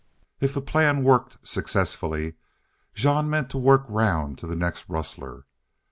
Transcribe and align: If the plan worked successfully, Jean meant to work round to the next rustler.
If 0.39 0.55
the 0.55 0.63
plan 0.63 1.03
worked 1.03 1.47
successfully, 1.47 2.33
Jean 2.95 3.29
meant 3.29 3.51
to 3.51 3.59
work 3.59 3.85
round 3.87 4.39
to 4.39 4.47
the 4.47 4.55
next 4.55 4.89
rustler. 4.89 5.45